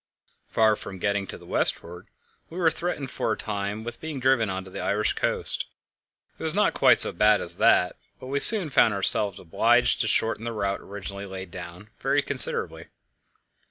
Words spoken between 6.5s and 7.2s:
not quite so